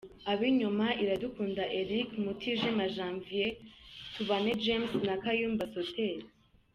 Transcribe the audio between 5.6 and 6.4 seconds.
Soter.